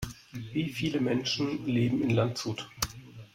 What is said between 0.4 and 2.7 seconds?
Wie viele Menschen leben in Landshut?